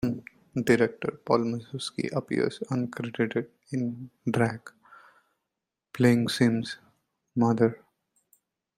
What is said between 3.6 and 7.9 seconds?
in drag, playing Simms' mother.